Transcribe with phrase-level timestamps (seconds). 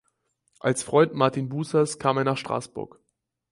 [0.59, 2.99] Als Freund Martin Bucers kam er nach Straßburg.